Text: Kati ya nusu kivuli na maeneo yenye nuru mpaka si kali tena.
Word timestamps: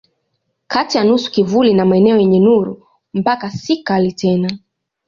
Kati 0.67 0.97
ya 0.97 1.03
nusu 1.03 1.31
kivuli 1.31 1.73
na 1.73 1.85
maeneo 1.85 2.17
yenye 2.17 2.39
nuru 2.39 2.87
mpaka 3.13 3.51
si 3.51 3.83
kali 3.83 4.11
tena. 4.13 4.57